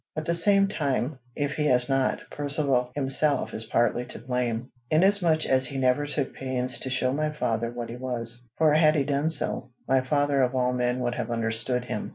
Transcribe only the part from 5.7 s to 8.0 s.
never took pains to show my father what he